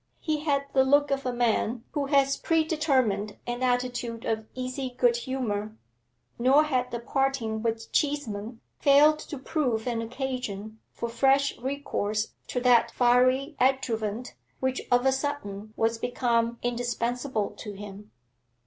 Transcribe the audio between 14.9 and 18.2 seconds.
of a sudden was become indispensable to him.